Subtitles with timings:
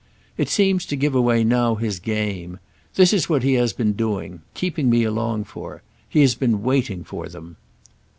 [0.35, 2.57] "It seems to give away now his game.
[2.95, 5.83] This is what he has been doing—keeping me along for.
[6.09, 7.57] He has been waiting for them."